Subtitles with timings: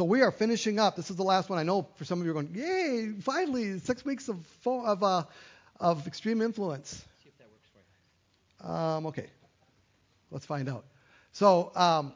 [0.00, 0.96] So we are finishing up.
[0.96, 1.58] This is the last one.
[1.58, 5.24] I know for some of you are going, yay, finally, six weeks of, of, uh,
[5.78, 7.04] of extreme influence.
[7.22, 8.74] See if that works for you.
[8.74, 9.26] Um, okay.
[10.30, 10.86] Let's find out.
[11.32, 12.14] So, um,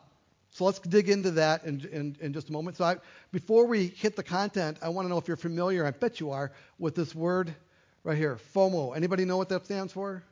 [0.49, 2.79] so let's dig into that in, in, in just a moment.
[2.79, 2.97] So I,
[3.33, 6.31] before we hit the content, I want to know if you're familiar, I bet you
[6.31, 7.55] are, with this word
[8.03, 8.97] right here, FOMO.
[8.97, 10.23] Anybody know what that stands for?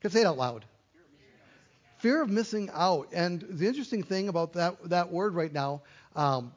[0.00, 0.64] Can say it out loud.
[1.98, 3.08] Fear of missing out.
[3.12, 5.82] And the interesting thing about that, that word right now
[6.14, 6.52] um,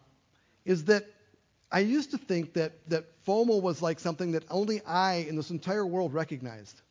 [0.66, 1.06] is that
[1.72, 5.50] I used to think that, that FOMO was like something that only I in this
[5.50, 6.82] entire world recognized.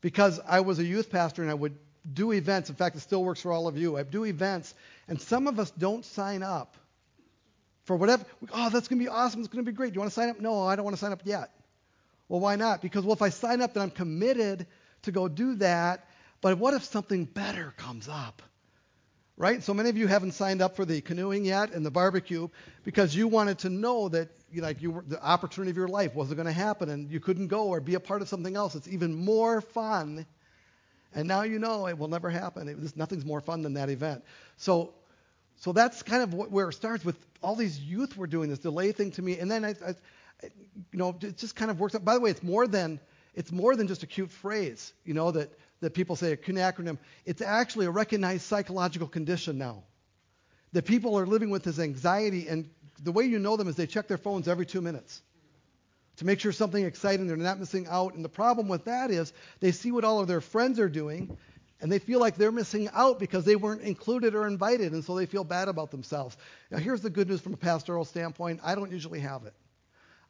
[0.00, 1.76] Because I was a youth pastor and I would
[2.12, 2.70] do events.
[2.70, 3.96] In fact, it still works for all of you.
[3.96, 4.74] I do events,
[5.08, 6.76] and some of us don't sign up
[7.84, 8.24] for whatever.
[8.52, 9.40] Oh, that's going to be awesome.
[9.40, 9.92] It's going to be great.
[9.92, 10.40] Do you want to sign up?
[10.40, 11.50] No, I don't want to sign up yet.
[12.28, 12.80] Well, why not?
[12.80, 14.66] Because, well, if I sign up, then I'm committed
[15.02, 16.08] to go do that.
[16.40, 18.42] But what if something better comes up?
[19.36, 19.62] Right?
[19.62, 22.48] So many of you haven't signed up for the canoeing yet and the barbecue
[22.84, 26.36] because you wanted to know that like you were, the opportunity of your life wasn't
[26.36, 28.74] going to happen and you couldn't go or be a part of something else.
[28.74, 30.26] It's even more fun
[31.14, 32.68] and now you know it will never happen.
[32.68, 34.24] It, nothing's more fun than that event.
[34.56, 34.94] So,
[35.56, 38.58] so that's kind of what, where it starts with all these youth were doing this
[38.58, 39.94] delay thing to me, and then I, I,
[40.42, 42.04] you know, it just kind of works out.
[42.04, 43.00] By the way, it's more than
[43.34, 46.56] it's more than just a cute phrase, you know, that that people say a cute
[46.56, 46.98] acronym.
[47.24, 49.84] It's actually a recognized psychological condition now.
[50.72, 52.70] That people are living with this anxiety, and
[53.02, 55.22] the way you know them is they check their phones every two minutes
[56.20, 58.14] to make sure something exciting, they're not missing out.
[58.14, 61.38] And the problem with that is they see what all of their friends are doing,
[61.80, 65.16] and they feel like they're missing out because they weren't included or invited, and so
[65.16, 66.36] they feel bad about themselves.
[66.70, 69.54] Now, here's the good news from a pastoral standpoint I don't usually have it.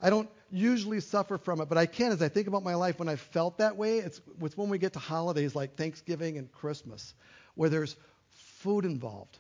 [0.03, 2.99] I don't usually suffer from it, but I can as I think about my life
[2.99, 3.99] when I felt that way.
[3.99, 7.15] It's, it's when we get to holidays like Thanksgiving and Christmas,
[7.55, 7.97] where there's
[8.59, 9.39] food involved.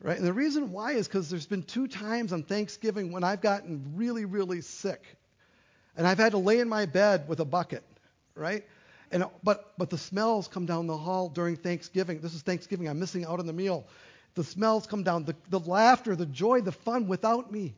[0.00, 0.18] Right?
[0.18, 3.92] And the reason why is because there's been two times on Thanksgiving when I've gotten
[3.94, 5.02] really, really sick
[5.96, 7.84] and I've had to lay in my bed with a bucket,
[8.34, 8.64] right?
[9.10, 12.20] And, but, but the smells come down the hall during Thanksgiving.
[12.20, 12.88] This is Thanksgiving.
[12.88, 13.86] I'm missing out on the meal.
[14.34, 17.74] The smells come down, the, the laughter, the joy, the fun without me.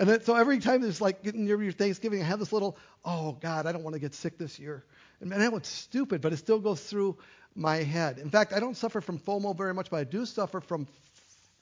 [0.00, 2.78] And then, so every time it's like getting near your Thanksgiving, I have this little,
[3.04, 4.82] oh God, I don't want to get sick this year.
[5.20, 7.18] And man, that was stupid, but it still goes through
[7.54, 8.18] my head.
[8.18, 10.88] In fact, I don't suffer from FOMO very much, but I do suffer from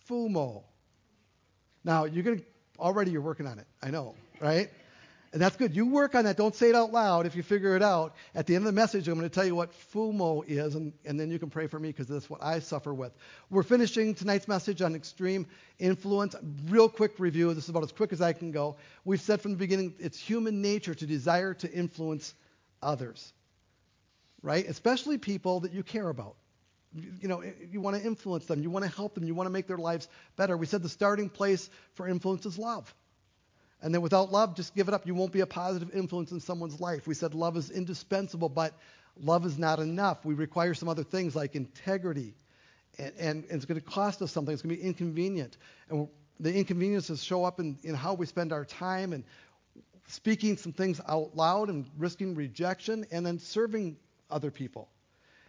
[0.09, 0.63] FUMO.
[1.83, 2.45] Now, you're going to,
[2.79, 3.67] already you're working on it.
[3.83, 4.71] I know, right?
[5.33, 5.77] And that's good.
[5.77, 6.39] You work on that.
[6.39, 8.15] Don't say it out loud if you figure it out.
[8.35, 10.95] At the end of the message, I'm going to tell you what FUMO is, and,
[11.05, 13.13] and then you can pray for me because that's what I suffer with.
[13.51, 15.47] We're finishing tonight's message on extreme
[15.79, 16.35] influence.
[16.69, 17.53] Real quick review.
[17.53, 18.77] This is about as quick as I can go.
[19.05, 22.35] We've said from the beginning it's human nature to desire to influence
[22.83, 23.33] others,
[24.43, 24.67] right?
[24.67, 26.37] Especially people that you care about.
[26.95, 29.53] You know, you want to influence them, you want to help them, you want to
[29.53, 30.57] make their lives better.
[30.57, 32.93] We said the starting place for influence is love.
[33.81, 35.07] And then without love, just give it up.
[35.07, 37.07] You won't be a positive influence in someone's life.
[37.07, 38.75] We said love is indispensable, but
[39.21, 40.25] love is not enough.
[40.25, 42.35] We require some other things like integrity.
[42.99, 44.53] And, and, and it's going to cost us something.
[44.53, 45.57] It's going to be inconvenient.
[45.89, 46.09] And
[46.41, 49.25] the inconveniences show up in, in how we spend our time and
[50.09, 53.97] speaking some things out loud and risking rejection and then serving
[54.31, 54.89] other people.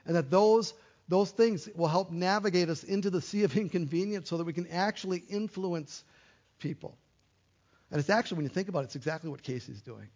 [0.05, 0.73] And that those,
[1.07, 4.67] those things will help navigate us into the sea of inconvenience so that we can
[4.67, 6.03] actually influence
[6.59, 6.97] people.
[7.91, 10.07] And it's actually, when you think about it, it's exactly what Casey's doing.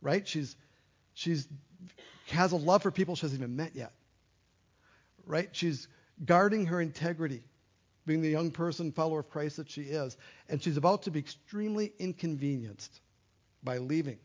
[0.00, 0.26] Right?
[0.26, 0.56] She's,
[1.14, 1.46] she's
[2.28, 3.92] has a love for people she hasn't even met yet.
[5.26, 5.48] Right?
[5.52, 5.88] She's
[6.24, 7.42] guarding her integrity,
[8.06, 10.16] being the young person, follower of Christ that she is.
[10.48, 13.00] And she's about to be extremely inconvenienced
[13.62, 14.18] by leaving,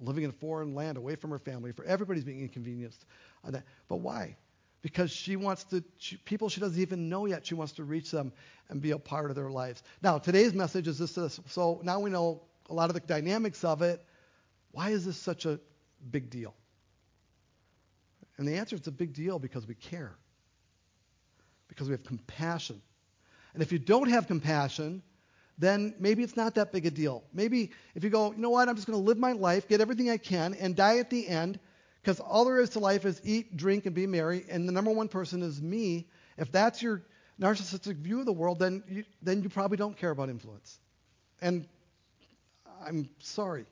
[0.00, 1.72] living in a foreign land away from her family.
[1.72, 3.04] For everybody's being inconvenienced
[3.44, 3.64] on that.
[3.88, 4.36] But why?
[4.84, 8.10] Because she wants to, she, people she doesn't even know yet, she wants to reach
[8.10, 8.30] them
[8.68, 9.82] and be a part of their lives.
[10.02, 11.40] Now, today's message is this, this.
[11.46, 14.04] So now we know a lot of the dynamics of it.
[14.72, 15.58] Why is this such a
[16.10, 16.54] big deal?
[18.36, 20.12] And the answer is it's a big deal because we care,
[21.66, 22.82] because we have compassion.
[23.54, 25.02] And if you don't have compassion,
[25.56, 27.24] then maybe it's not that big a deal.
[27.32, 29.80] Maybe if you go, you know what, I'm just going to live my life, get
[29.80, 31.58] everything I can, and die at the end,
[32.04, 34.90] because all there is to life is eat, drink, and be merry, and the number
[34.90, 36.06] one person is me.
[36.36, 37.02] If that's your
[37.40, 40.78] narcissistic view of the world, then you, then you probably don't care about influence.
[41.40, 41.66] And
[42.86, 43.64] I'm sorry.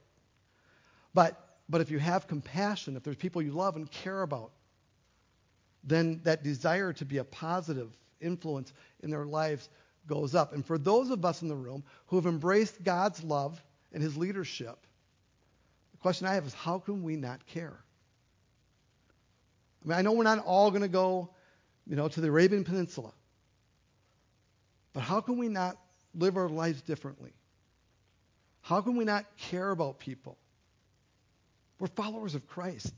[1.12, 4.52] But, but if you have compassion, if there's people you love and care about,
[5.84, 9.68] then that desire to be a positive influence in their lives
[10.06, 10.54] goes up.
[10.54, 13.62] And for those of us in the room who have embraced God's love
[13.92, 14.78] and his leadership,
[15.90, 17.78] the question I have is how can we not care?
[19.84, 21.30] I mean, I know we're not all going to go,
[21.86, 23.12] you know, to the Arabian Peninsula.
[24.92, 25.76] But how can we not
[26.14, 27.32] live our lives differently?
[28.60, 30.38] How can we not care about people?
[31.78, 32.94] We're followers of Christ.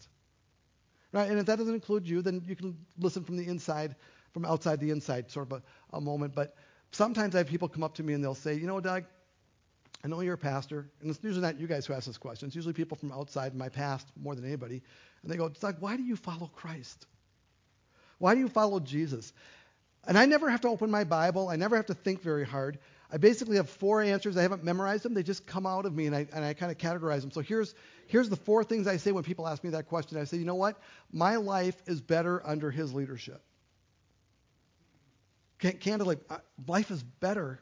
[1.12, 1.30] Right?
[1.30, 3.94] And if that doesn't include you, then you can listen from the inside,
[4.32, 6.34] from outside the inside, sort of a, a moment.
[6.34, 6.56] But
[6.90, 9.04] sometimes I have people come up to me and they'll say, you know, Doug,
[10.04, 12.48] I know you're a pastor, and it's usually not you guys who ask this question.
[12.48, 14.82] It's usually people from outside my past more than anybody.
[15.24, 17.06] And they go, Doug, why do you follow Christ?
[18.18, 19.32] Why do you follow Jesus?
[20.06, 21.48] And I never have to open my Bible.
[21.48, 22.78] I never have to think very hard.
[23.10, 24.36] I basically have four answers.
[24.36, 25.14] I haven't memorized them.
[25.14, 27.30] They just come out of me, and I, and I kind of categorize them.
[27.30, 27.74] So here's,
[28.06, 30.18] here's the four things I say when people ask me that question.
[30.18, 30.78] I say, you know what?
[31.10, 33.42] My life is better under his leadership.
[35.58, 36.16] Candidly,
[36.66, 37.60] life is better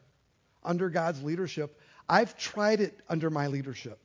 [0.63, 1.79] under God's leadership.
[2.09, 4.02] I've tried it under my leadership.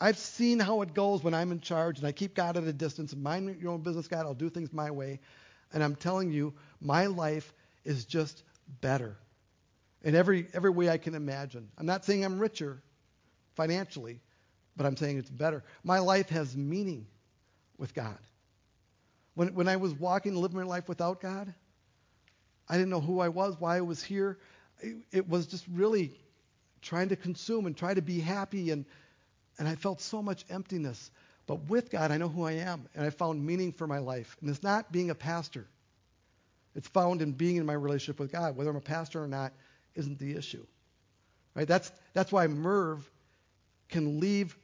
[0.00, 2.72] I've seen how it goes when I'm in charge and I keep God at a
[2.72, 3.14] distance.
[3.16, 4.26] Mind your own business, God.
[4.26, 5.20] I'll do things my way.
[5.72, 7.52] And I'm telling you, my life
[7.84, 8.42] is just
[8.80, 9.16] better
[10.02, 11.68] in every, every way I can imagine.
[11.76, 12.80] I'm not saying I'm richer
[13.56, 14.20] financially,
[14.76, 15.64] but I'm saying it's better.
[15.82, 17.06] My life has meaning
[17.76, 18.18] with God.
[19.34, 21.52] When, when I was walking, living my life without God,
[22.68, 24.38] I didn't know who I was, why I was here.
[24.80, 26.12] It, it was just really
[26.82, 28.84] trying to consume and try to be happy, and,
[29.58, 31.10] and I felt so much emptiness.
[31.46, 34.36] But with God, I know who I am, and I found meaning for my life.
[34.40, 35.66] And it's not being a pastor.
[36.74, 38.56] It's found in being in my relationship with God.
[38.56, 39.52] Whether I'm a pastor or not
[39.94, 40.64] isn't the issue.
[41.54, 41.66] Right?
[41.66, 43.10] That's, that's why Merv
[43.88, 44.56] can leave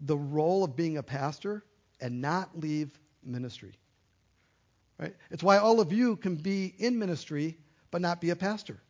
[0.00, 1.62] the role of being a pastor
[2.00, 3.74] and not leave ministry.
[4.98, 5.14] Right?
[5.30, 7.58] It's why all of you can be in ministry
[7.90, 8.80] but not be a pastor.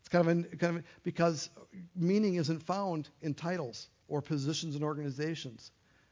[0.00, 1.48] It's kind of, an, kind of because
[1.94, 5.70] meaning isn't found in titles or positions in organizations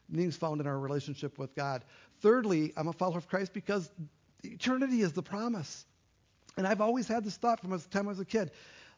[0.09, 1.83] meaning's found in our relationship with God.
[2.21, 3.89] Thirdly, I'm a follower of Christ because
[4.43, 5.85] eternity is the promise.
[6.55, 8.51] And I've always had this thought from the time I was a kid.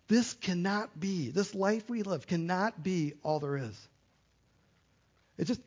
[0.07, 3.87] This cannot be, this life we live cannot be all there is.
[5.37, 5.61] It just,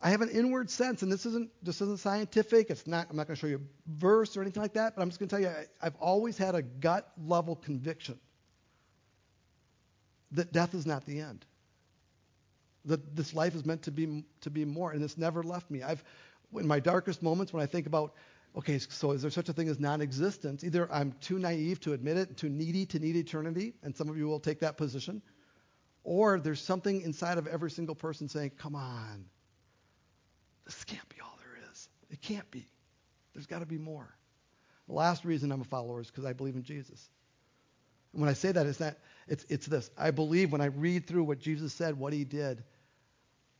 [0.00, 2.68] I have an inward sense, and this isn't this isn't scientific.
[2.68, 3.06] It's not.
[3.08, 4.94] I'm not going to show you a verse or anything like that.
[4.94, 8.18] But I'm just going to tell you, I, I've always had a gut level conviction
[10.32, 11.46] that death is not the end
[12.86, 15.82] that this life is meant to be to be more, and it's never left me.
[15.82, 16.02] I've
[16.54, 18.14] in my darkest moments when I think about,
[18.56, 20.64] okay, so is there such a thing as non-existence?
[20.64, 24.16] Either I'm too naive to admit it, too needy to need eternity, and some of
[24.16, 25.22] you will take that position,
[26.04, 29.26] or there's something inside of every single person saying, "Come on,
[30.64, 31.88] this can't be all there is.
[32.10, 32.66] It can't be.
[33.34, 34.08] There's got to be more."
[34.86, 37.08] The last reason I'm a follower is because I believe in Jesus.
[38.12, 38.98] And when I say that, it's that
[39.28, 39.90] it's, it's this.
[39.98, 42.62] I believe when I read through what Jesus said, what he did,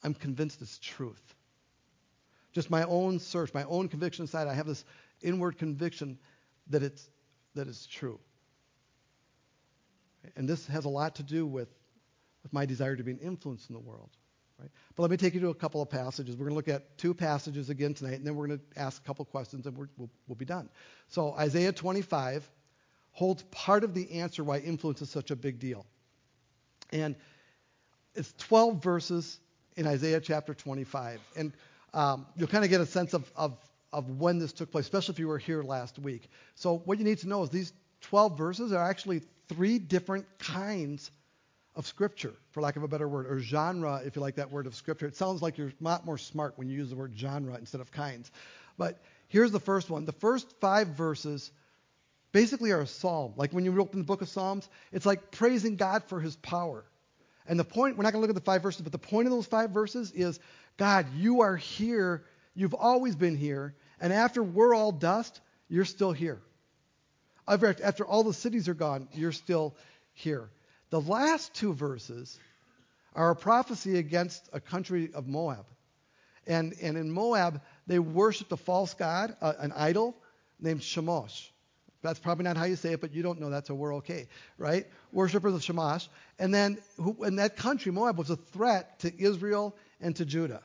[0.06, 1.35] I'm convinced it's truth.
[2.53, 4.85] Just my own search, my own conviction inside, I have this
[5.20, 6.17] inward conviction
[6.69, 7.11] that it's,
[7.56, 8.20] that it's true.
[10.37, 11.69] And this has a lot to do with,
[12.44, 14.11] with my desire to be an influence in the world.
[14.61, 14.70] Right?
[14.94, 16.37] But let me take you to a couple of passages.
[16.37, 19.03] We're going to look at two passages again tonight, and then we're going to ask
[19.03, 20.69] a couple questions, and we will we'll be done.
[21.08, 22.49] So Isaiah 25
[23.11, 25.85] holds part of the answer why influence is such a big deal.
[26.91, 27.17] And
[28.14, 29.41] it's 12 verses
[29.76, 31.20] in Isaiah chapter 25.
[31.37, 31.52] And
[31.94, 33.56] um, you'll kind of get a sense of, of,
[33.93, 36.28] of when this took place, especially if you were here last week.
[36.55, 37.73] So, what you need to know is these
[38.03, 41.10] 12 verses are actually three different kinds
[41.74, 44.67] of scripture, for lack of a better word, or genre, if you like that word
[44.67, 45.06] of scripture.
[45.06, 47.81] It sounds like you're a lot more smart when you use the word genre instead
[47.81, 48.31] of kinds.
[48.79, 50.06] But here's the first one.
[50.06, 51.50] The first five verses
[52.32, 53.34] basically are a psalm.
[53.36, 56.84] Like when you open the book of Psalms, it's like praising God for his power.
[57.48, 59.26] And the point, we're not going to look at the five verses, but the point
[59.26, 60.41] of those five verses is
[60.76, 62.24] God, you are here.
[62.55, 63.74] You've always been here.
[64.00, 66.41] And after we're all dust, you're still here.
[67.48, 69.76] After all the cities are gone, you're still
[70.12, 70.50] here.
[70.91, 72.38] The last two verses
[73.15, 75.67] are a prophecy against a country of Moab.
[76.46, 80.17] And, and in Moab, they worshiped a false god, uh, an idol
[80.60, 81.48] named Chemosh.
[82.06, 84.29] That's probably not how you say it, but you don't know that, so we're okay,
[84.58, 84.86] right?
[85.13, 86.08] Worshippers of Shamash.
[86.39, 90.63] And then who, in that country, Moab was a threat to Israel and to Judah,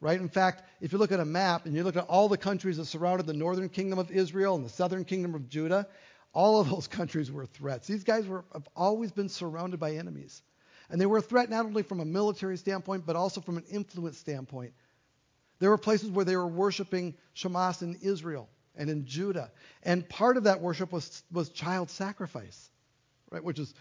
[0.00, 0.20] right?
[0.20, 2.76] In fact, if you look at a map and you look at all the countries
[2.76, 5.88] that surrounded the northern kingdom of Israel and the southern kingdom of Judah,
[6.32, 7.86] all of those countries were threats.
[7.86, 10.42] These guys were, have always been surrounded by enemies.
[10.90, 13.64] And they were a threat not only from a military standpoint, but also from an
[13.70, 14.74] influence standpoint.
[15.58, 19.50] There were places where they were worshiping Shamash in Israel and in Judah.
[19.82, 22.70] And part of that worship was, was child sacrifice,
[23.30, 23.42] right?
[23.42, 23.74] Which is,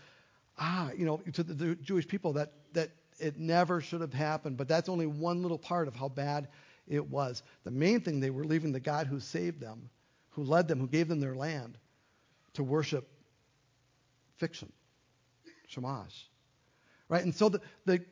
[0.60, 4.58] ah, you know, to the, Jewish people that, that it never should have happened.
[4.58, 6.48] But that's only one little part of how bad
[6.88, 7.44] it was.
[7.64, 9.90] The main thing, they were leaving the God who saved them,
[10.32, 11.78] who led them, who gave them their land,
[12.54, 13.08] to worship
[14.38, 14.72] fiction,
[15.68, 16.28] shamash.
[17.10, 17.24] Right?
[17.24, 18.04] And so the, the,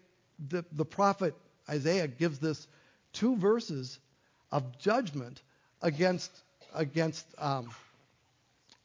[0.48, 1.36] the, the prophet
[1.70, 2.68] Isaiah gives this
[3.14, 4.00] two verses
[4.52, 5.42] of judgment
[5.82, 6.32] against,
[6.74, 7.70] against um,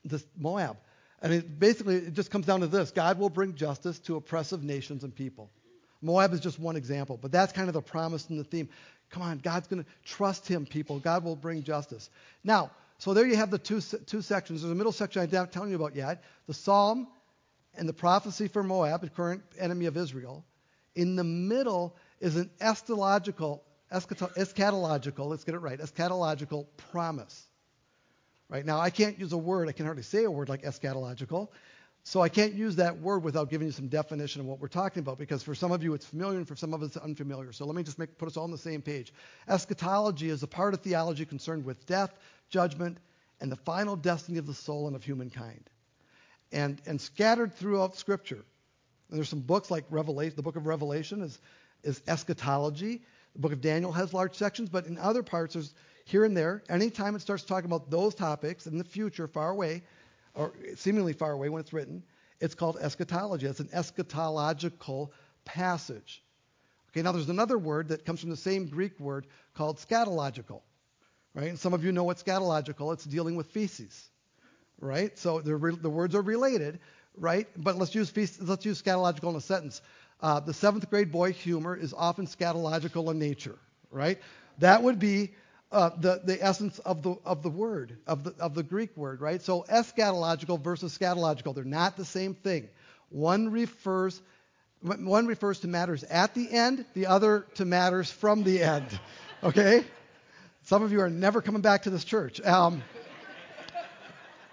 [0.05, 0.77] this Moab.
[1.23, 4.63] And it basically it just comes down to this God will bring justice to oppressive
[4.63, 5.51] nations and people.
[6.03, 8.69] Moab is just one example, but that's kind of the promise and the theme.
[9.11, 10.99] Come on, God's going to trust him, people.
[10.99, 12.11] God will bring justice.
[12.45, 14.63] Now, so there you have the two, two sections.
[14.63, 17.09] There's a middle section I'm not telling you about yet the psalm
[17.77, 20.45] and the prophecy for Moab, the current enemy of Israel.
[20.95, 23.61] In the middle is an eschatological,
[23.93, 27.47] eschatological, let's get it right, eschatological promise.
[28.49, 31.49] Right now, I can't use a word, I can hardly say a word like eschatological.
[32.05, 35.01] So I can't use that word without giving you some definition of what we're talking
[35.01, 37.51] about, because for some of you it's familiar and for some of us it's unfamiliar.
[37.51, 39.13] So let me just make, put us all on the same page.
[39.49, 42.15] Eschatology is a part of theology concerned with death,
[42.49, 42.99] judgment,
[43.41, 45.69] and the final destiny of the soul and of humankind.
[46.53, 48.45] And, and scattered throughout Scripture,
[49.11, 51.41] and there's some books like Revelation, the book of Revelation is,
[51.83, 53.03] is eschatology.
[53.35, 55.75] The book of Daniel has large sections, but in other parts, there's
[56.07, 59.83] here and there, anytime it starts talking about those topics in the future, far away,
[60.35, 62.05] or seemingly far away when it's written,
[62.41, 63.47] it's called eschatology.
[63.47, 65.11] It's an eschatological
[65.45, 66.23] passage.
[66.91, 70.61] Okay, now there's another word that comes from the same Greek word called scatological.
[71.35, 71.49] Right?
[71.49, 74.09] And some of you know what scatological, it's dealing with feces.
[74.81, 75.19] Right?
[75.19, 76.79] So the, the words are related,
[77.17, 77.49] right?
[77.57, 79.83] But let's use feces, let's use scatological in a sentence.
[80.21, 83.59] Uh, the seventh grade boy humor is often scatological in nature,
[83.91, 84.21] right?
[84.59, 85.33] That would be
[85.73, 89.21] uh, the, the essence of the, of the word, of the, of the Greek word,
[89.21, 89.43] right?
[89.43, 92.69] So eschatological versus scatological, they're not the same thing.
[93.11, 94.21] One refers,
[94.81, 98.87] one refers to matters at the end, the other to matters from the end,
[99.43, 99.85] okay?
[100.65, 102.41] Some of you are never coming back to this church.
[102.41, 102.83] Um,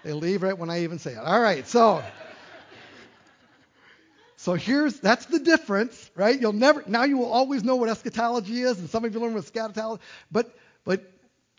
[0.02, 1.18] they leave right when I even say it.
[1.18, 2.02] All right, so.
[4.36, 6.38] So here's that's the difference, right?
[6.38, 9.32] You'll never now you will always know what eschatology is, and some of you learn
[9.32, 10.54] what scatology, but
[10.84, 11.10] but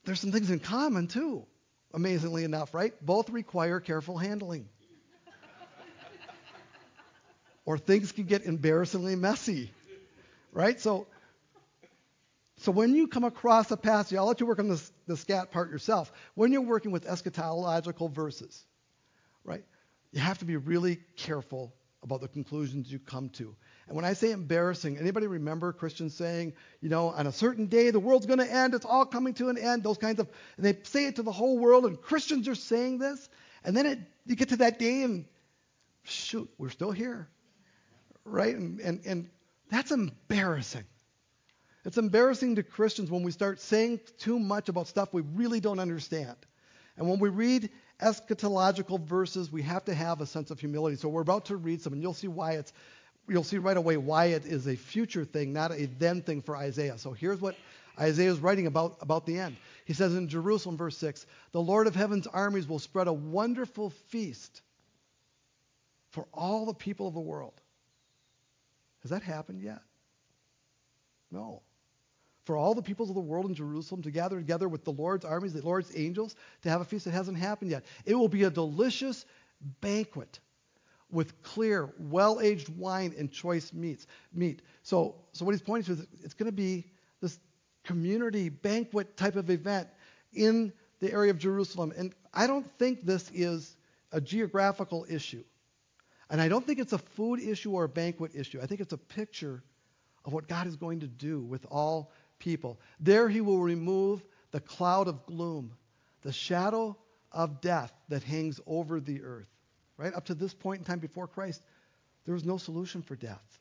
[0.05, 1.45] there's some things in common too,
[1.93, 2.93] amazingly enough, right?
[3.03, 4.69] Both require careful handling.
[7.65, 9.71] or things can get embarrassingly messy,
[10.51, 10.79] right?
[10.79, 11.07] So,
[12.57, 15.51] so when you come across a passage, I'll let you work on this, the scat
[15.51, 16.11] part yourself.
[16.35, 18.63] When you're working with eschatological verses,
[19.43, 19.65] right,
[20.11, 23.55] you have to be really careful about the conclusions you come to.
[23.87, 27.91] And when I say embarrassing, anybody remember Christians saying, you know, on a certain day
[27.91, 30.27] the world's going to end, it's all coming to an end, those kinds of,
[30.57, 33.29] and they say it to the whole world, and Christians are saying this,
[33.63, 35.25] and then it, you get to that day and
[36.03, 37.27] shoot, we're still here,
[38.23, 38.55] right?
[38.55, 39.29] And, and, and
[39.69, 40.85] that's embarrassing.
[41.83, 45.79] It's embarrassing to Christians when we start saying too much about stuff we really don't
[45.79, 46.35] understand.
[46.97, 47.69] And when we read
[48.01, 50.97] eschatological verses, we have to have a sense of humility.
[50.97, 52.73] So we're about to read some, and you'll see why it's
[53.27, 56.55] you'll see right away why it is a future thing, not a then thing for
[56.55, 56.97] Isaiah.
[56.97, 57.55] So here's what
[57.99, 59.55] Isaiah is writing about, about the end.
[59.85, 63.89] He says in Jerusalem, verse 6, the Lord of heaven's armies will spread a wonderful
[64.09, 64.61] feast
[66.11, 67.53] for all the people of the world.
[69.01, 69.81] Has that happened yet?
[71.31, 71.61] No.
[72.45, 75.25] For all the peoples of the world in Jerusalem to gather together with the Lord's
[75.25, 77.85] armies, the Lord's angels, to have a feast that hasn't happened yet.
[78.05, 79.25] It will be a delicious
[79.81, 80.39] banquet
[81.11, 84.61] with clear, well-aged wine and choice meats, meat.
[84.83, 86.85] So, so what he's pointing to is it's going to be
[87.21, 87.39] this
[87.83, 89.87] community banquet type of event
[90.33, 91.93] in the area of Jerusalem.
[91.95, 93.75] And I don't think this is
[94.11, 95.43] a geographical issue.
[96.29, 98.59] And I don't think it's a food issue or a banquet issue.
[98.61, 99.63] I think it's a picture
[100.25, 102.79] of what God is going to do with all people.
[102.99, 105.73] There he will remove the cloud of gloom,
[106.23, 106.97] the shadow
[107.31, 109.49] of death that hangs over the earth.
[109.97, 110.13] Right?
[110.13, 111.61] Up to this point in time before Christ,
[112.25, 113.59] there was no solution for death.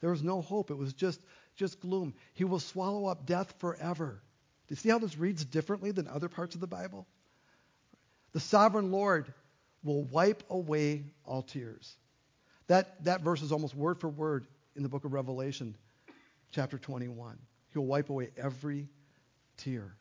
[0.00, 0.70] There was no hope.
[0.70, 1.20] It was just,
[1.54, 2.14] just gloom.
[2.34, 4.20] He will swallow up death forever.
[4.66, 7.06] Do you see how this reads differently than other parts of the Bible?
[8.32, 9.32] The sovereign Lord
[9.84, 11.96] will wipe away all tears.
[12.66, 15.76] That, that verse is almost word for word in the book of Revelation,
[16.50, 17.38] chapter 21.
[17.72, 18.88] He'll wipe away every
[19.56, 19.94] tear.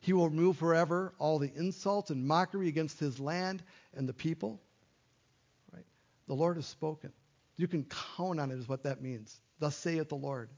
[0.00, 3.62] He will remove forever all the insult and mockery against his land
[3.96, 4.60] and the people.
[6.28, 7.12] The Lord has spoken.
[7.56, 9.40] You can count on it, is what that means.
[9.58, 10.50] Thus saith the Lord.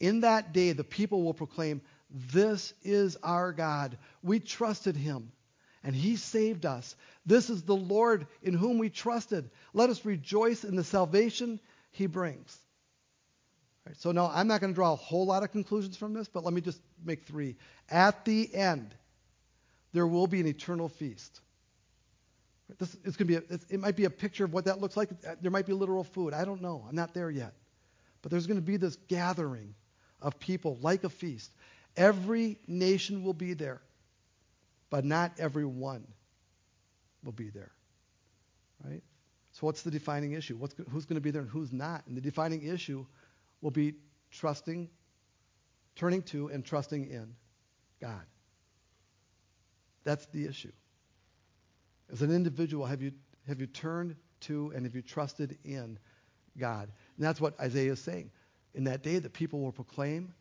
[0.00, 3.98] In that day, the people will proclaim, This is our God.
[4.22, 5.32] We trusted him,
[5.82, 6.96] and he saved us.
[7.26, 9.50] This is the Lord in whom we trusted.
[9.72, 12.58] Let us rejoice in the salvation he brings.
[13.86, 16.26] Right, so, now I'm not going to draw a whole lot of conclusions from this,
[16.26, 17.56] but let me just make three.
[17.90, 18.94] At the end,
[19.92, 21.40] there will be an eternal feast.
[22.78, 23.54] This it's going to be.
[23.54, 25.10] A, it might be a picture of what that looks like.
[25.26, 26.34] Uh, there might be literal food.
[26.34, 26.84] I don't know.
[26.88, 27.54] I'm not there yet.
[28.22, 29.74] But there's going to be this gathering
[30.20, 31.52] of people like a feast.
[31.96, 33.82] Every nation will be there,
[34.90, 36.06] but not everyone
[37.22, 37.70] will be there.
[38.82, 39.02] Right?
[39.52, 40.56] So what's the defining issue?
[40.56, 42.04] What's, who's going to be there and who's not?
[42.06, 43.06] And the defining issue
[43.60, 43.94] will be
[44.30, 44.88] trusting,
[45.94, 47.34] turning to and trusting in
[48.00, 48.22] God.
[50.02, 50.72] That's the issue.
[52.12, 53.12] As an individual, have you,
[53.46, 55.98] have you turned to and have you trusted in
[56.58, 56.88] God?
[57.16, 58.30] And that's what Isaiah is saying.
[58.74, 60.34] In that day, the people will proclaim,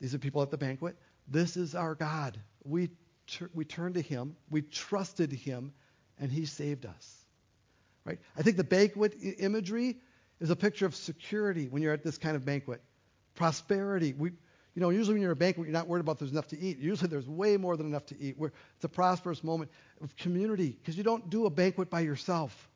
[0.00, 0.96] these are people at the banquet,
[1.28, 2.38] this is our God.
[2.64, 2.90] We,
[3.54, 5.72] we turned to him, we trusted him,
[6.18, 7.14] and he saved us.
[8.04, 8.18] Right?
[8.36, 9.96] I think the banquet imagery
[10.40, 12.80] is a picture of security when you're at this kind of banquet.
[13.34, 14.14] Prosperity.
[14.16, 14.32] We,
[14.78, 16.78] you know, usually when you're a banquet, you're not worried about there's enough to eat.
[16.78, 18.38] Usually there's way more than enough to eat.
[18.38, 22.68] We're, it's a prosperous moment of community because you don't do a banquet by yourself.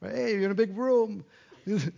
[0.00, 0.14] Right?
[0.14, 1.24] Hey, you're in a big room
[1.66, 1.92] and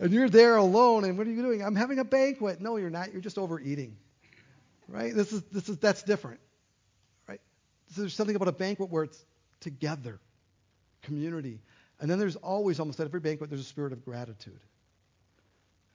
[0.00, 1.62] you're there alone, and what are you doing?
[1.62, 2.60] I'm having a banquet.
[2.60, 3.10] No, you're not.
[3.10, 3.96] You're just overeating.
[4.86, 5.14] Right?
[5.14, 6.40] This is this is that's different.
[7.26, 7.40] Right?
[7.94, 9.24] So there's something about a banquet where it's
[9.60, 10.20] together,
[11.00, 11.58] community.
[12.00, 14.60] And then there's always, almost at every banquet, there's a spirit of gratitude.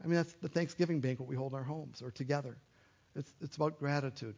[0.04, 2.58] I mean, that's the Thanksgiving banquet we hold in our homes or together.
[3.16, 4.36] It's, it's about gratitude.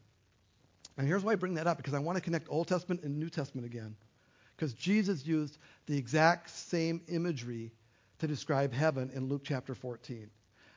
[0.98, 3.18] And here's why I bring that up, because I want to connect Old Testament and
[3.18, 3.96] New Testament again.
[4.56, 7.72] Because Jesus used the exact same imagery
[8.20, 10.30] to describe heaven in Luke chapter 14.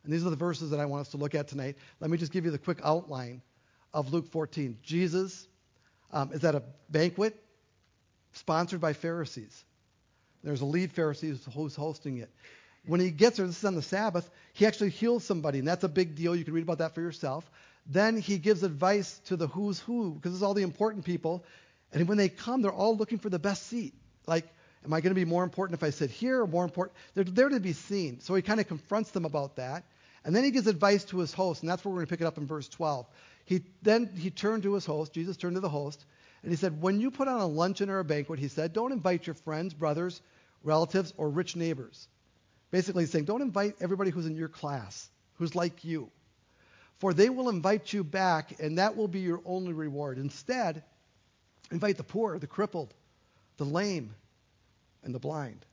[0.04, 1.76] And these are the verses that I want us to look at tonight.
[2.00, 3.42] Let me just give you the quick outline
[3.92, 4.78] of Luke 14.
[4.82, 5.48] Jesus
[6.12, 7.40] um, is at a banquet
[8.32, 9.64] sponsored by Pharisees.
[10.42, 12.30] There's a lead Pharisee who's hosting it.
[12.86, 15.84] When he gets there, this is on the Sabbath, he actually heals somebody, and that's
[15.84, 16.34] a big deal.
[16.34, 17.48] You can read about that for yourself.
[17.86, 21.44] Then he gives advice to the who's who, because it's all the important people.
[21.92, 23.94] And when they come, they're all looking for the best seat.
[24.26, 24.46] Like,
[24.84, 26.96] am I going to be more important if I sit here or more important?
[27.14, 28.20] They're there to be seen.
[28.20, 29.84] So he kind of confronts them about that.
[30.24, 32.20] And then he gives advice to his host, and that's where we're going to pick
[32.20, 33.06] it up in verse 12.
[33.44, 36.04] He then he turned to his host, Jesus turned to the host,
[36.42, 38.92] and he said, When you put on a luncheon or a banquet, he said, don't
[38.92, 40.20] invite your friends, brothers,
[40.62, 42.08] relatives, or rich neighbors.
[42.72, 46.10] Basically, saying, don't invite everybody who's in your class, who's like you.
[46.98, 50.18] For they will invite you back, and that will be your only reward.
[50.18, 50.82] Instead,
[51.70, 52.94] invite the poor, the crippled,
[53.58, 54.14] the lame,
[55.04, 55.64] and the blind.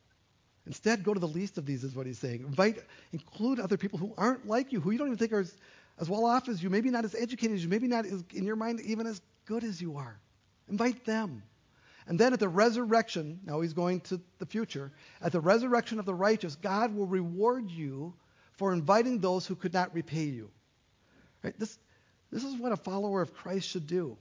[0.67, 2.41] Instead, go to the least of these, is what he's saying.
[2.41, 2.83] Invite,
[3.13, 5.55] include other people who aren't like you, who you don't even think are as,
[5.99, 8.43] as well off as you, maybe not as educated as you, maybe not as, in
[8.43, 10.19] your mind even as good as you are.
[10.69, 11.43] Invite them.
[12.09, 14.91] And then at the resurrection, now he's going to the future,
[15.21, 18.15] at the resurrection of the righteous, God will reward you
[18.53, 20.49] for inviting those who could not repay you.
[21.43, 21.57] Right?
[21.57, 21.77] This,
[22.31, 24.17] this is what a follower of Christ should do,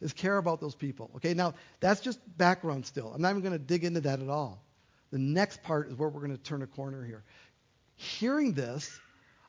[0.00, 1.10] is care about those people.
[1.16, 3.12] Okay, now that's just background still.
[3.12, 4.62] I'm not even going to dig into that at all.
[5.10, 7.24] The next part is where we're going to turn a corner here.
[7.96, 8.96] Hearing this,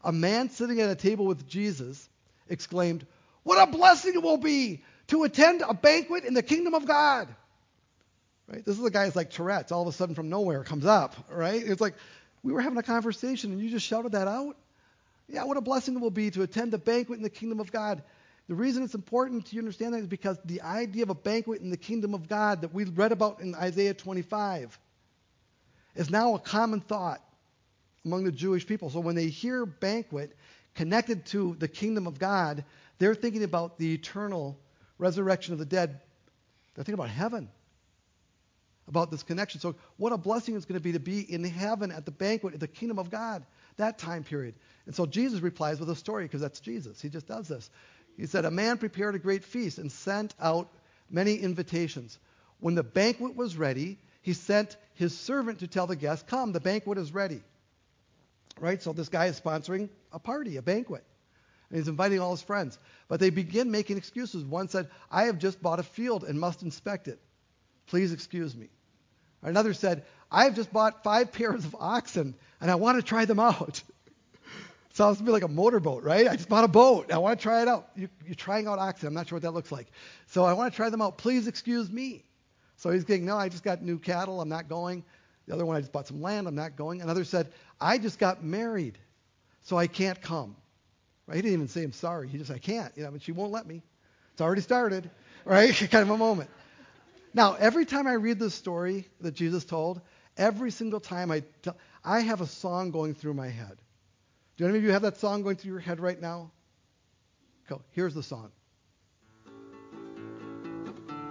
[0.03, 2.09] a man sitting at a table with Jesus
[2.49, 3.05] exclaimed,
[3.43, 7.27] What a blessing it will be to attend a banquet in the kingdom of God.
[8.47, 8.63] Right?
[8.63, 9.71] This is a guy who's like Tourette's.
[9.71, 11.15] All of a sudden, from nowhere, comes up.
[11.29, 11.63] Right?
[11.63, 11.95] It's like
[12.43, 14.55] we were having a conversation and you just shouted that out.
[15.27, 17.71] Yeah, what a blessing it will be to attend a banquet in the kingdom of
[17.71, 18.03] God.
[18.47, 21.71] The reason it's important to understand that is because the idea of a banquet in
[21.71, 24.77] the kingdom of God that we read about in Isaiah 25
[25.95, 27.23] is now a common thought
[28.05, 28.91] among the Jewish people.
[28.91, 30.35] So when they hear banquet
[30.75, 32.63] connected to the kingdom of God,
[32.99, 34.59] they're thinking about the eternal
[34.99, 36.01] resurrection of the dead.
[36.75, 37.49] They're thinking about heaven,
[38.87, 39.59] about this connection.
[39.59, 42.53] So, what a blessing it's going to be to be in heaven at the banquet
[42.53, 43.45] at the kingdom of God,
[43.77, 44.55] that time period.
[44.85, 47.01] And so Jesus replies with a story because that's Jesus.
[47.01, 47.69] He just does this.
[48.17, 50.71] He said, A man prepared a great feast and sent out
[51.09, 52.17] many invitations.
[52.59, 56.59] When the banquet was ready, he sent his servant to tell the guests, Come, the
[56.59, 57.41] banquet is ready.
[58.59, 58.81] Right?
[58.81, 61.03] So this guy is sponsoring a party, a banquet.
[61.69, 62.77] And he's inviting all his friends.
[63.07, 64.45] But they begin making excuses.
[64.45, 67.19] One said, I have just bought a field and must inspect it.
[67.87, 68.69] Please excuse me.
[69.45, 73.25] Another said, I have just bought five pairs of oxen and I want to try
[73.25, 73.81] them out.
[74.93, 76.27] Sounds to me like a motorboat, right?
[76.27, 77.11] I just bought a boat.
[77.11, 77.89] I want to try it out.
[77.95, 79.07] You, are trying out oxen.
[79.07, 79.87] I'm not sure what that looks like.
[80.27, 81.17] So I want to try them out.
[81.17, 82.23] Please excuse me.
[82.77, 84.41] So he's getting, no, I just got new cattle.
[84.41, 85.03] I'm not going.
[85.47, 86.47] The other one, I just bought some land.
[86.47, 87.01] I'm not going.
[87.01, 88.97] Another said, I just got married,
[89.61, 90.55] so I can't come.
[91.27, 91.35] Right?
[91.35, 92.27] He didn't even say I'm sorry.
[92.27, 92.91] He just I can't.
[92.95, 93.81] You know, but she won't let me.
[94.33, 95.09] It's already started.
[95.43, 95.73] Right?
[95.91, 96.49] kind of a moment.
[97.35, 99.99] Now, every time I read this story that Jesus told,
[100.37, 101.43] every single time I
[102.01, 103.77] I have a song going through my head.
[104.55, 106.51] Do any of you have that song going through your head right now?
[107.67, 107.81] Go.
[107.91, 108.51] Here's the song.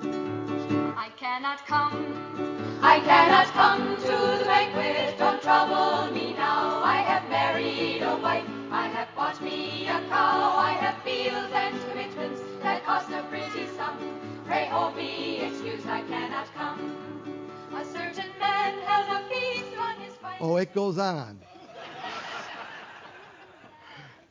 [0.03, 2.15] I cannot come
[2.83, 6.24] I cannot come to the banquet, don't trouble me
[20.45, 21.41] Oh, it goes on.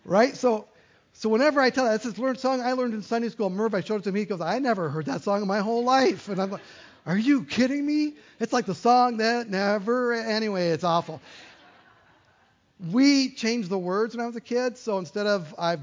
[0.05, 0.37] right?
[0.37, 0.67] So,
[1.11, 3.81] so whenever I tell that's this learned song I learned in Sunday school, Merv, I
[3.81, 4.15] showed it to him.
[4.15, 6.29] He goes, I never heard that song in my whole life.
[6.29, 6.61] And I'm like,
[7.07, 8.13] Are you kidding me?
[8.39, 10.13] It's like the song that never.
[10.13, 11.19] Anyway, it's awful.
[12.91, 14.77] We changed the words when I was a kid.
[14.77, 15.81] So instead of I've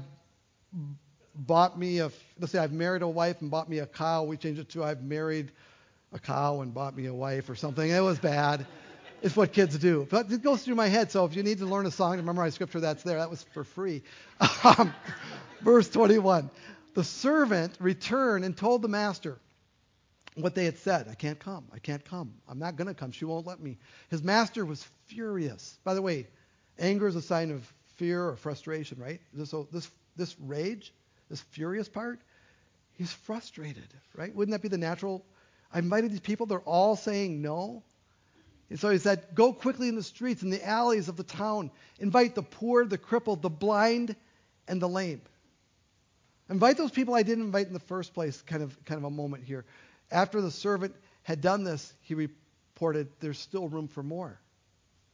[1.35, 4.37] bought me a, let's say I've married a wife and bought me a cow, we
[4.37, 5.51] changed it to I've married
[6.13, 7.89] a cow and bought me a wife or something.
[7.89, 8.65] It was bad.
[9.21, 10.07] It's what kids do.
[10.09, 11.11] But it goes through my head.
[11.11, 13.17] So if you need to learn a song to memorize scripture, that's there.
[13.17, 14.03] That was for free.
[14.63, 14.93] Um,
[15.61, 16.49] verse 21.
[16.93, 19.39] The servant returned and told the master
[20.35, 21.07] what they had said.
[21.09, 21.65] I can't come.
[21.73, 22.33] I can't come.
[22.47, 23.11] I'm not going to come.
[23.11, 23.77] She won't let me.
[24.09, 25.77] His master was furious.
[25.83, 26.27] By the way,
[26.79, 29.21] anger is a sign of fear or frustration, right?
[29.45, 30.93] So this, this rage,
[31.29, 32.19] this furious part,
[32.93, 34.33] he's frustrated, right?
[34.33, 35.25] Wouldn't that be the natural?
[35.73, 36.45] I invited these people.
[36.45, 37.83] They're all saying no.
[38.71, 41.69] And so he said, Go quickly in the streets, in the alleys of the town.
[41.99, 44.15] Invite the poor, the crippled, the blind,
[44.65, 45.21] and the lame.
[46.49, 49.09] Invite those people I didn't invite in the first place, kind of, kind of a
[49.09, 49.65] moment here.
[50.09, 54.39] After the servant had done this, he reported, There's still room for more.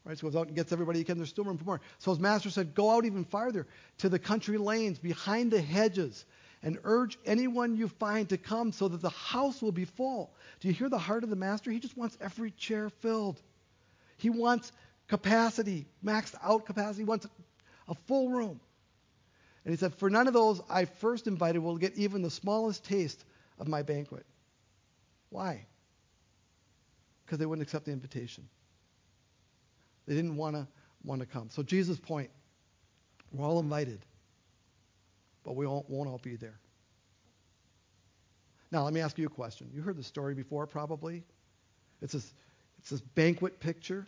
[0.06, 0.16] Right?
[0.16, 1.18] So he goes out and gets everybody he can.
[1.18, 1.82] There's still room for more.
[1.98, 3.66] So his master said, Go out even farther
[3.98, 6.26] to the country lanes, behind the hedges,
[6.64, 10.34] and urge anyone you find to come so that the house will be full.
[10.60, 11.72] Do you hear the heart of the master?
[11.72, 13.42] He just wants every chair filled.
[14.18, 14.72] He wants
[15.08, 17.04] capacity, maxed out capacity.
[17.04, 17.28] He wants
[17.88, 18.60] a full room.
[19.64, 22.86] And he said, For none of those I first invited will get even the smallest
[22.86, 23.24] taste
[23.60, 24.26] of my banquet.
[25.30, 25.66] Why?
[27.26, 28.48] Because they wouldn't accept the invitation.
[30.08, 30.68] They didn't want to
[31.04, 31.50] want to come.
[31.50, 32.30] So Jesus' point,
[33.32, 34.00] we're all invited,
[35.48, 36.60] but we won't, won't all be there.
[38.70, 39.70] Now, let me ask you a question.
[39.74, 41.24] You heard the story before, probably.
[42.02, 42.34] It's this,
[42.80, 44.06] it's this banquet picture.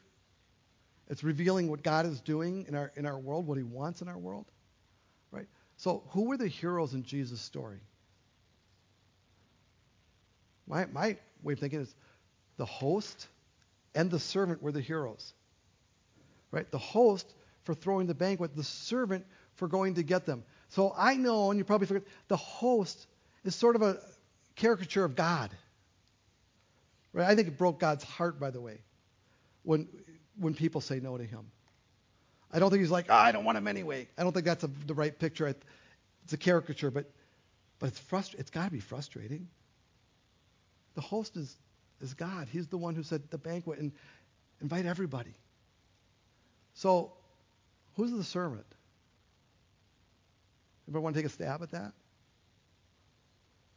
[1.08, 4.10] It's revealing what God is doing in our, in our world, what He wants in
[4.10, 4.48] our world.
[5.32, 5.48] Right?
[5.78, 7.80] So, who were the heroes in Jesus' story?
[10.68, 11.96] My, my way of thinking is
[12.58, 13.30] the host
[13.96, 15.34] and the servant were the heroes.
[16.52, 16.70] Right?
[16.70, 19.26] The host for throwing the banquet, the servant
[19.56, 20.44] for going to get them.
[20.70, 23.08] So I know, and you probably forget, the host
[23.44, 23.98] is sort of a
[24.56, 25.52] caricature of God.
[27.14, 27.28] Right?
[27.28, 28.80] I think it broke God's heart, by the way,
[29.64, 29.88] when
[30.38, 31.52] when people say no to him.
[32.52, 34.08] I don't think he's like, oh, I don't want him anyway.
[34.18, 35.48] I don't think that's a, the right picture.
[35.48, 37.10] It's a caricature, but
[37.80, 39.48] but it's frust- It's got to be frustrating.
[40.96, 41.56] The host is
[42.02, 42.48] is God.
[42.52, 43.92] He's the one who said the banquet and
[44.62, 45.34] invite everybody.
[46.76, 47.14] So,
[47.96, 48.66] who's the servant?
[50.90, 51.94] Anybody want to take a stab at that?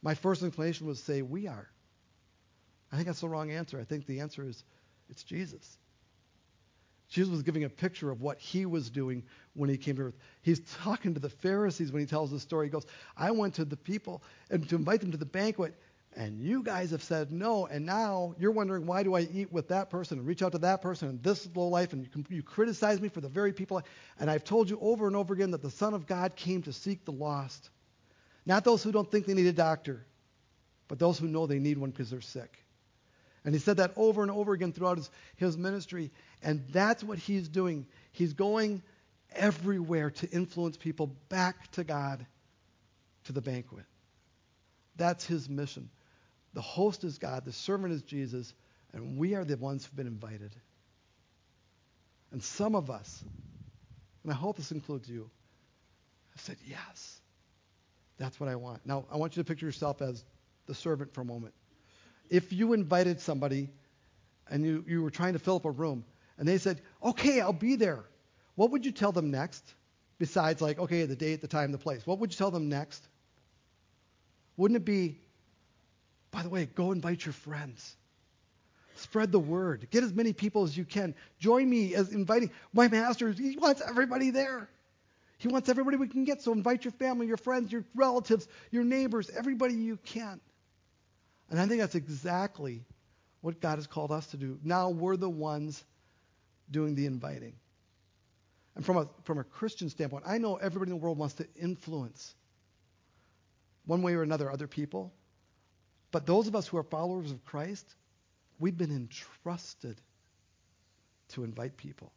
[0.01, 1.69] My first inclination was to say we are.
[2.91, 3.79] I think that's the wrong answer.
[3.79, 4.63] I think the answer is
[5.09, 5.77] it's Jesus.
[7.09, 9.21] Jesus was giving a picture of what he was doing
[9.53, 10.17] when he came to earth.
[10.41, 12.65] He's talking to the Pharisees when he tells the story.
[12.65, 15.79] He goes, I went to the people and to invite them to the banquet,
[16.15, 19.69] and you guys have said no, and now you're wondering why do I eat with
[19.69, 22.43] that person and reach out to that person and this low life, and you, you
[22.43, 23.81] criticize me for the very people.
[24.19, 26.73] And I've told you over and over again that the Son of God came to
[26.73, 27.69] seek the lost.
[28.45, 30.05] Not those who don't think they need a doctor,
[30.87, 32.57] but those who know they need one because they're sick.
[33.45, 36.11] And he said that over and over again throughout his, his ministry.
[36.41, 37.87] And that's what he's doing.
[38.11, 38.81] He's going
[39.35, 42.25] everywhere to influence people back to God,
[43.25, 43.85] to the banquet.
[44.95, 45.89] That's his mission.
[46.53, 48.53] The host is God, the servant is Jesus,
[48.93, 50.51] and we are the ones who've been invited.
[52.31, 53.23] And some of us,
[54.23, 55.29] and I hope this includes you,
[56.31, 57.19] have said, Yes,
[58.17, 58.85] that's what I want.
[58.85, 60.23] Now, I want you to picture yourself as
[60.67, 61.53] the servant for a moment
[62.29, 63.69] if you invited somebody
[64.49, 66.03] and you, you were trying to fill up a room
[66.39, 68.03] and they said, okay, I'll be there,
[68.55, 69.63] what would you tell them next?
[70.17, 72.05] Besides, like, okay, the date, the time, the place.
[72.07, 73.07] What would you tell them next?
[74.57, 75.19] Wouldn't it be,
[76.33, 77.95] by the way, go invite your friends.
[78.95, 79.87] Spread the word.
[79.91, 81.13] Get as many people as you can.
[81.39, 82.49] Join me as inviting.
[82.73, 84.67] My master, he wants everybody there.
[85.37, 86.41] He wants everybody we can get.
[86.41, 90.41] So invite your family, your friends, your relatives, your neighbors, everybody you can.
[91.51, 92.83] And I think that's exactly
[93.41, 94.57] what God has called us to do.
[94.63, 95.83] Now we're the ones
[96.71, 97.53] doing the inviting.
[98.75, 101.47] And from a, from a Christian standpoint, I know everybody in the world wants to
[101.55, 102.33] influence,
[103.85, 105.13] one way or another, other people.
[106.13, 107.85] But those of us who are followers of Christ,
[108.59, 109.99] We've been entrusted
[111.29, 112.13] to invite people,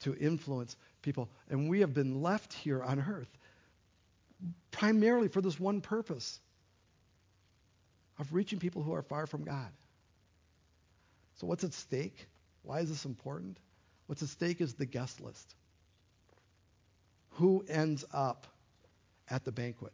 [0.00, 1.28] to influence people.
[1.48, 3.30] And we have been left here on earth
[4.70, 6.40] primarily for this one purpose
[8.18, 9.70] of reaching people who are far from God.
[11.36, 12.26] So, what's at stake?
[12.62, 13.58] Why is this important?
[14.06, 15.54] What's at stake is the guest list.
[17.34, 18.46] Who ends up
[19.28, 19.92] at the banquet?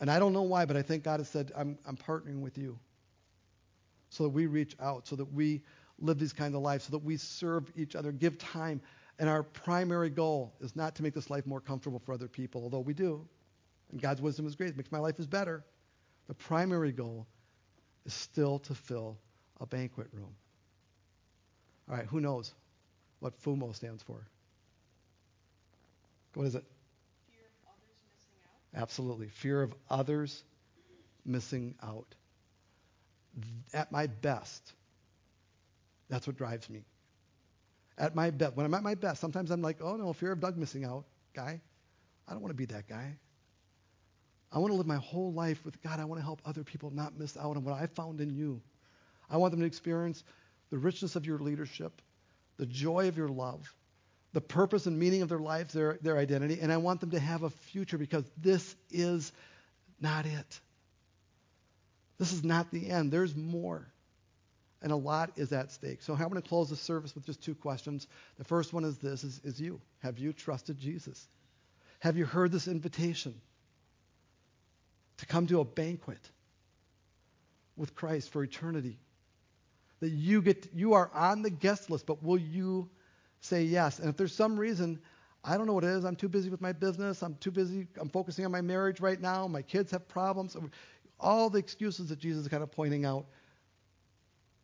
[0.00, 2.56] And I don't know why, but I think God has said, I'm, I'm partnering with
[2.56, 2.78] you
[4.10, 5.62] so that we reach out, so that we
[5.98, 8.80] live these kinds of lives, so that we serve each other, give time.
[9.18, 12.62] And our primary goal is not to make this life more comfortable for other people,
[12.62, 13.26] although we do.
[13.90, 14.70] And God's wisdom is great.
[14.70, 15.64] It makes my life is better.
[16.28, 17.26] The primary goal
[18.04, 19.18] is still to fill
[19.60, 20.34] a banquet room.
[21.90, 22.54] All right, who knows
[23.20, 24.26] what FUMO stands for?
[26.34, 26.64] What is it?
[27.30, 28.67] Fear of others missing out.
[28.78, 29.28] Absolutely.
[29.28, 30.44] Fear of others
[31.26, 32.06] missing out.
[33.74, 34.72] At my best,
[36.08, 36.84] that's what drives me.
[37.98, 40.40] At my best, when I'm at my best, sometimes I'm like, oh no, fear of
[40.40, 41.60] Doug missing out, guy.
[42.28, 43.16] I don't want to be that guy.
[44.52, 45.98] I want to live my whole life with God.
[45.98, 48.62] I want to help other people not miss out on what I found in you.
[49.28, 50.22] I want them to experience
[50.70, 52.00] the richness of your leadership,
[52.56, 53.74] the joy of your love,
[54.32, 57.18] the purpose and meaning of their lives, their, their identity, and I want them to
[57.18, 59.32] have a future because this is
[60.00, 60.60] not it.
[62.18, 63.10] This is not the end.
[63.10, 63.86] There's more.
[64.82, 66.02] And a lot is at stake.
[66.02, 68.06] So I'm going to close the service with just two questions.
[68.36, 69.80] The first one is this is, is you.
[70.00, 71.26] Have you trusted Jesus?
[72.00, 73.34] Have you heard this invitation
[75.16, 76.20] to come to a banquet
[77.76, 78.98] with Christ for eternity?
[80.00, 82.88] That you get you are on the guest list, but will you
[83.40, 83.98] say yes?
[83.98, 85.00] And if there's some reason
[85.44, 86.04] I don't know what it is.
[86.04, 87.22] I'm too busy with my business.
[87.22, 87.86] I'm too busy.
[88.00, 89.46] I'm focusing on my marriage right now.
[89.46, 90.56] My kids have problems.
[91.20, 93.26] All the excuses that Jesus is kind of pointing out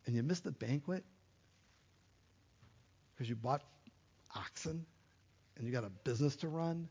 [0.06, 1.04] and you miss the banquet
[3.14, 3.62] because you bought
[4.34, 4.84] oxen
[5.56, 6.88] and you got a business to run.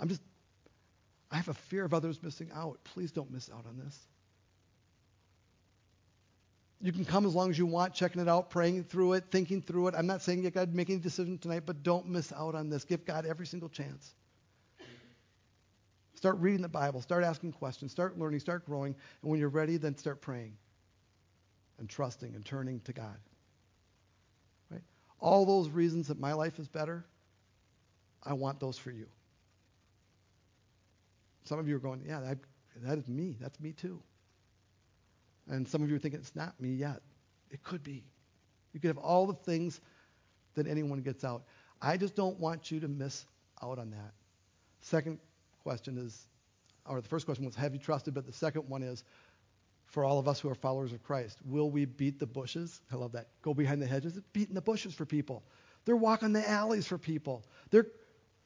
[0.00, 0.22] I'm just,
[1.30, 2.78] I have a fear of others missing out.
[2.84, 3.98] Please don't miss out on this.
[6.84, 9.62] You can come as long as you want, checking it out, praying through it, thinking
[9.62, 9.94] through it.
[9.96, 12.68] I'm not saying you got to make any decision tonight, but don't miss out on
[12.68, 12.84] this.
[12.84, 14.14] Give God every single chance.
[16.14, 17.00] Start reading the Bible.
[17.00, 17.90] Start asking questions.
[17.90, 18.40] Start learning.
[18.40, 18.94] Start growing.
[19.22, 20.58] And when you're ready, then start praying
[21.78, 23.16] and trusting and turning to God.
[24.68, 24.82] Right?
[25.20, 27.06] All those reasons that my life is better,
[28.22, 29.06] I want those for you.
[31.44, 32.38] Some of you are going, yeah, that,
[32.82, 33.38] that is me.
[33.40, 34.02] That's me too.
[35.48, 37.00] And some of you are thinking, it's not me yet.
[37.50, 38.04] It could be.
[38.72, 39.80] You could have all the things
[40.54, 41.44] that anyone gets out.
[41.80, 43.26] I just don't want you to miss
[43.62, 44.14] out on that.
[44.80, 45.18] Second
[45.62, 46.26] question is,
[46.86, 48.14] or the first question was, have you trusted?
[48.14, 49.04] But the second one is,
[49.86, 52.80] for all of us who are followers of Christ, will we beat the bushes?
[52.90, 53.28] I love that.
[53.42, 54.16] Go behind the hedges.
[54.16, 55.44] It's beating the bushes for people.
[55.84, 57.44] They're walking the alleys for people.
[57.70, 57.86] They're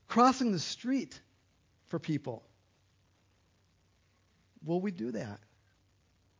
[0.08, 1.20] crossing the street
[1.86, 2.44] for people.
[4.64, 5.40] Will we do that?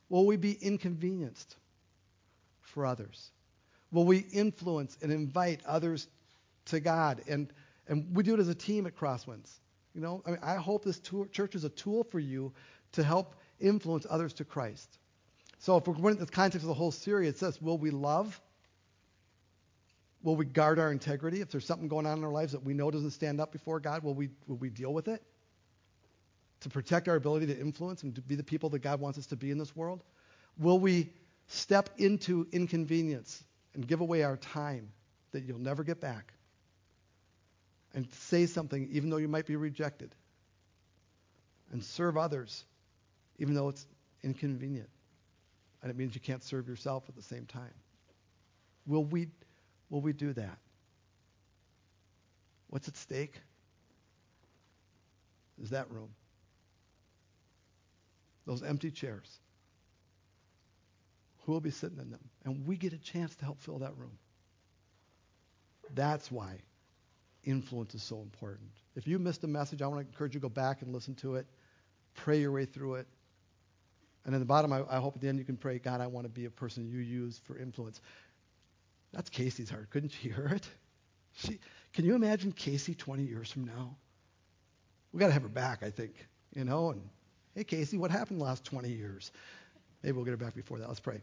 [0.09, 1.57] Will we be inconvenienced
[2.61, 3.31] for others?
[3.91, 6.09] Will we influence and invite others
[6.67, 7.23] to God?
[7.29, 7.53] And,
[7.87, 9.59] and we do it as a team at Crosswinds.
[9.95, 11.01] You know, I, mean, I hope this
[11.33, 12.53] church is a tool for you
[12.93, 14.99] to help influence others to Christ.
[15.59, 17.91] So if we're going into the context of the whole series, it says, will we
[17.91, 18.41] love?
[20.23, 21.41] Will we guard our integrity?
[21.41, 23.81] If there's something going on in our lives that we know doesn't stand up before
[23.81, 25.23] God, will we, will we deal with it?
[26.63, 29.27] To protect our ability to influence and to be the people that God wants us
[29.27, 30.03] to be in this world?
[30.59, 31.11] Will we
[31.47, 33.43] step into inconvenience
[33.75, 34.91] and give away our time
[35.33, 36.33] that you'll never get back?
[37.95, 40.15] and say something even though you might be rejected.
[41.73, 42.65] And serve others
[43.39, 43.87] even though it's
[44.23, 44.89] inconvenient.
[45.83, 47.75] And it means you can't serve yourself at the same time.
[48.87, 49.29] Will we,
[49.91, 50.59] will we do that?
[52.69, 53.35] What's at stake?
[55.63, 56.11] Is that room.
[58.49, 59.41] Those empty chairs.
[61.45, 62.31] Who will be sitting in them?
[62.47, 64.19] And we get a chance to help fill that room.
[65.95, 66.61] That's why
[67.45, 68.71] influence is so important.
[68.97, 71.15] If you missed a message, I want to encourage you to go back and listen
[71.17, 71.47] to it,
[72.15, 73.07] pray your way through it.
[74.25, 76.07] And at the bottom, I, I hope at the end you can pray, God, I
[76.07, 78.01] want to be a person you use for influence.
[79.13, 79.91] That's Casey's heart.
[79.91, 80.67] Couldn't you hear it?
[81.35, 81.59] She,
[81.93, 83.95] can you imagine Casey 20 years from now?
[85.13, 86.15] We got to have her back, I think.
[86.55, 87.03] You know, and
[87.59, 89.33] hey, Casey, what happened the last 20 years?
[90.05, 90.87] Maybe we'll get her back before that.
[90.87, 91.21] Let's pray.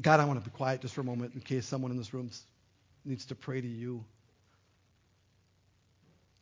[0.00, 2.14] God, I want to be quiet just for a moment in case someone in this
[2.14, 2.30] room
[3.04, 4.02] needs to pray to you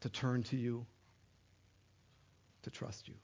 [0.02, 0.86] to turn to you,
[2.62, 3.14] to trust you.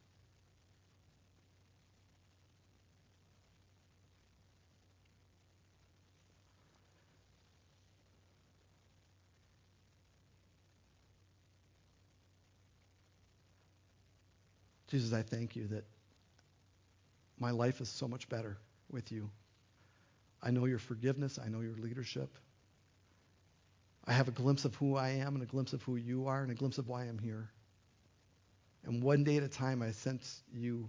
[14.88, 15.84] Jesus, I thank you that
[17.38, 18.56] my life is so much better
[18.90, 19.30] with you.
[20.42, 21.38] I know your forgiveness.
[21.42, 22.38] I know your leadership.
[24.06, 26.42] I have a glimpse of who I am and a glimpse of who you are
[26.42, 27.50] and a glimpse of why I'm here.
[28.84, 30.88] And one day at a time, I sense you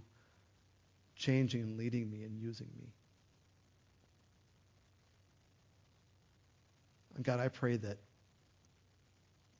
[1.16, 2.86] changing and leading me and using me.
[7.14, 7.98] And God, I pray that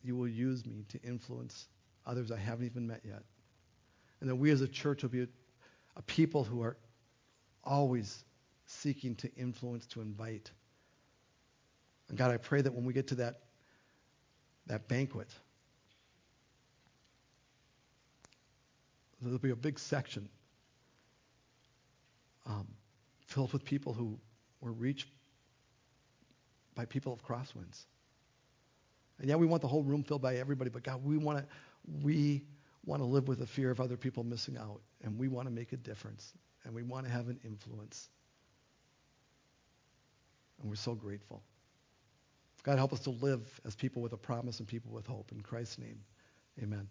[0.03, 1.67] you will use me to influence
[2.07, 3.23] others I haven't even met yet.
[4.21, 5.29] And that we as a church will be a,
[5.97, 6.77] a people who are
[7.65, 8.25] always
[8.67, 10.51] seeking to influence, to invite.
[12.09, 13.41] And God, I pray that when we get to that,
[14.67, 15.29] that banquet,
[19.21, 20.29] there'll be a big section
[22.47, 22.67] um,
[23.27, 24.19] filled with people who
[24.61, 25.09] were reached
[26.75, 27.85] by people of Crosswinds.
[29.19, 31.45] And yeah, we want the whole room filled by everybody, but God, we want to
[32.03, 32.43] we
[32.85, 35.55] want to live with the fear of other people missing out, and we want to
[35.55, 36.33] make a difference,
[36.65, 38.09] and we want to have an influence.
[40.61, 41.43] And we're so grateful.
[42.63, 45.33] God, help us to live as people with a promise and people with hope.
[45.33, 46.01] In Christ's name,
[46.63, 46.89] amen.